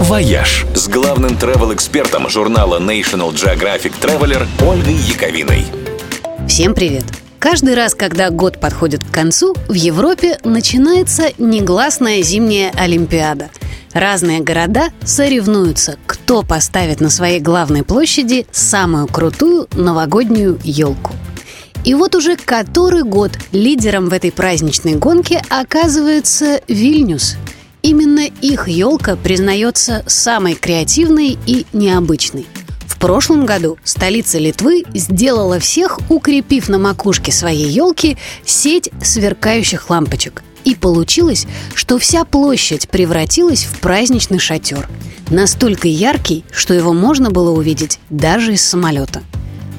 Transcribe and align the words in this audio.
«Вояж» 0.00 0.66
с 0.74 0.88
главным 0.88 1.32
travel-экспертом 1.32 2.28
журнала 2.28 2.78
National 2.78 3.32
Geographic 3.32 3.92
Traveler 4.00 4.46
Ольгой 4.64 4.94
Яковиной. 4.94 5.64
Всем 6.48 6.74
привет! 6.74 7.04
Каждый 7.40 7.74
раз, 7.74 7.94
когда 7.94 8.30
год 8.30 8.60
подходит 8.60 9.02
к 9.04 9.10
концу, 9.10 9.54
в 9.68 9.72
Европе 9.72 10.38
начинается 10.44 11.30
негласная 11.38 12.22
зимняя 12.22 12.72
Олимпиада. 12.76 13.50
Разные 13.92 14.40
города 14.40 14.90
соревнуются, 15.04 15.98
кто 16.06 16.42
поставит 16.42 17.00
на 17.00 17.10
своей 17.10 17.40
главной 17.40 17.82
площади 17.82 18.46
самую 18.52 19.08
крутую 19.08 19.68
новогоднюю 19.72 20.58
елку. 20.62 21.12
И 21.84 21.94
вот 21.94 22.14
уже 22.14 22.36
который 22.36 23.02
год 23.02 23.32
лидером 23.52 24.08
в 24.08 24.12
этой 24.12 24.32
праздничной 24.32 24.94
гонке 24.94 25.42
оказывается 25.50 26.60
Вильнюс. 26.66 27.36
Именно 27.84 28.30
их 28.40 28.66
елка 28.66 29.14
признается 29.14 30.02
самой 30.06 30.54
креативной 30.54 31.36
и 31.46 31.66
необычной. 31.74 32.46
В 32.86 32.98
прошлом 32.98 33.44
году 33.44 33.76
столица 33.84 34.38
Литвы 34.38 34.84
сделала 34.94 35.58
всех, 35.58 35.98
укрепив 36.08 36.70
на 36.70 36.78
макушке 36.78 37.30
своей 37.30 37.68
елки 37.68 38.16
сеть 38.46 38.88
сверкающих 39.02 39.90
лампочек. 39.90 40.42
И 40.64 40.74
получилось, 40.74 41.46
что 41.74 41.98
вся 41.98 42.24
площадь 42.24 42.88
превратилась 42.88 43.64
в 43.64 43.80
праздничный 43.80 44.38
шатер. 44.38 44.88
Настолько 45.28 45.86
яркий, 45.86 46.42
что 46.50 46.72
его 46.72 46.94
можно 46.94 47.30
было 47.30 47.50
увидеть 47.50 48.00
даже 48.08 48.54
из 48.54 48.64
самолета– 48.64 49.22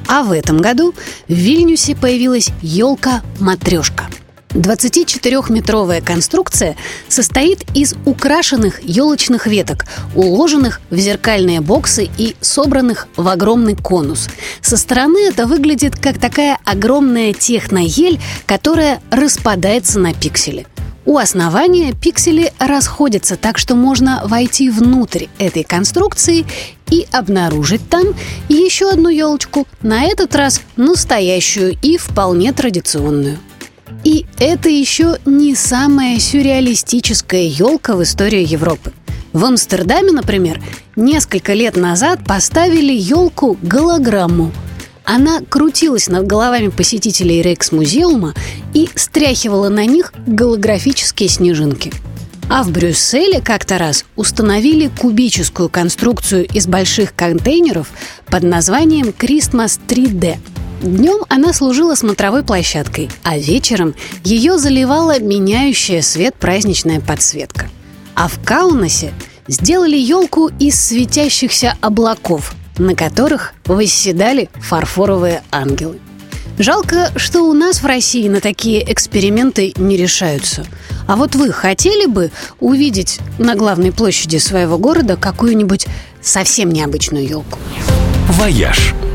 а 0.08 0.24
в 0.24 0.32
этом 0.32 0.60
году 0.60 0.94
в 1.28 1.34
Вильнюсе 1.34 1.96
появилась 1.96 2.52
елка-матрешка. 2.62 4.06
24-метровая 4.56 6.02
конструкция 6.02 6.76
состоит 7.08 7.64
из 7.76 7.96
украшенных 8.06 8.82
елочных 8.84 9.48
веток, 9.48 9.86
уложенных 10.16 10.82
в 10.90 10.98
зеркальные 10.98 11.62
боксы 11.62 12.10
и 12.18 12.36
собранных 12.42 13.08
в 13.18 13.28
огромный 13.28 13.76
конус. 13.76 14.30
Со 14.62 14.78
стороны 14.78 15.28
это 15.28 15.46
выглядит 15.46 15.96
как 15.98 16.20
такая 16.20 16.58
огромная 16.64 17.34
техноель, 17.34 18.20
которая 18.46 19.02
распадается 19.12 20.00
на 20.00 20.14
пиксели. 20.14 20.66
У 21.06 21.20
основания 21.20 21.94
пиксели 21.94 22.52
расходятся, 22.58 23.36
так 23.36 23.60
что 23.60 23.76
можно 23.76 24.24
войти 24.26 24.72
внутрь 24.72 25.26
этой 25.38 25.64
конструкции 25.64 26.46
и 26.90 27.06
обнаружить 27.12 27.88
там 27.90 28.08
еще 28.50 28.90
одну 28.90 29.10
елочку, 29.10 29.68
на 29.84 30.06
этот 30.06 30.36
раз 30.36 30.62
настоящую 30.78 31.78
и 31.82 31.98
вполне 31.98 32.54
традиционную. 32.54 33.38
И 34.06 34.26
это 34.40 34.70
еще 34.70 35.18
не 35.26 35.54
самая 35.54 36.18
сюрреалистическая 36.20 37.48
елка 37.48 37.98
в 37.98 38.04
истории 38.04 38.48
Европы. 38.48 38.94
В 39.34 39.44
Амстердаме, 39.44 40.14
например, 40.14 40.62
несколько 40.96 41.52
лет 41.54 41.76
назад 41.76 42.22
поставили 42.26 42.94
елку-голограмму– 42.94 44.54
она 45.06 45.42
крутилась 45.42 46.08
над 46.08 46.26
головами 46.26 46.70
посетителей 46.70 47.42
Рейкс-музеума 47.44 48.34
и 48.74 48.90
стряхивала 48.96 49.70
на 49.70 49.86
них 49.86 50.12
голографические 50.26 51.30
снежинки. 51.30 51.94
А 52.50 52.64
в 52.64 52.72
Брюсселе 52.72 53.40
как-то 53.40 53.78
раз 53.78 54.06
установили 54.16 54.88
кубическую 54.88 55.70
конструкцию 55.70 56.46
из 56.46 56.68
больших 56.68 57.16
контейнеров 57.16 57.92
под 58.26 58.44
названием 58.44 59.08
Christmas 59.08 59.80
3D. 59.88 60.38
Днем 60.86 61.26
она 61.30 61.52
служила 61.52 61.96
смотровой 61.96 62.44
площадкой, 62.44 63.10
а 63.24 63.38
вечером 63.38 63.96
ее 64.24 64.58
заливала 64.58 65.20
меняющая 65.20 66.02
свет 66.02 66.36
праздничная 66.36 67.02
подсветка. 67.02 67.70
А 68.16 68.28
в 68.28 68.42
Каунасе 68.44 69.14
сделали 69.48 69.98
елку 69.98 70.50
из 70.60 70.80
светящихся 70.80 71.78
облаков– 71.82 72.54
на 72.78 72.96
которых 72.96 73.54
восседали 73.66 74.50
фарфоровые 74.56 75.44
ангелы. 75.52 76.00
Жалко, 76.58 77.12
что 77.18 77.44
у 77.44 77.54
нас 77.54 77.82
в 77.82 77.86
России 77.86 78.30
на 78.30 78.40
такие 78.40 78.92
эксперименты 78.92 79.74
не 79.76 79.98
решаются. 79.98 80.66
А 81.06 81.18
вот 81.18 81.36
вы 81.36 81.52
хотели 81.52 82.06
бы 82.06 82.32
увидеть 82.62 83.20
на 83.38 83.56
главной 83.56 83.92
площади 83.92 84.38
своего 84.38 84.78
города 84.78 85.18
какую-нибудь 85.18 85.88
совсем 86.22 86.70
необычную 86.70 87.28
елку? 87.28 87.60
«Вояж»– 88.30 88.94